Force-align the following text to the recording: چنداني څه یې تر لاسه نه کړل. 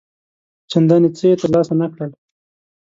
چنداني 0.71 1.09
څه 1.17 1.23
یې 1.29 1.35
تر 1.41 1.49
لاسه 1.53 1.73
نه 1.81 1.87
کړل. 1.93 2.11